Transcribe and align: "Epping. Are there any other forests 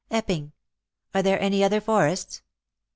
"Epping. 0.09 0.51
Are 1.13 1.21
there 1.21 1.39
any 1.39 1.63
other 1.63 1.79
forests 1.79 2.41